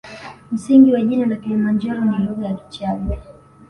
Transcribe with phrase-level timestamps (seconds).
[0.51, 3.17] Msingi wa jina la kilimanjaro ni lugha ya kichagga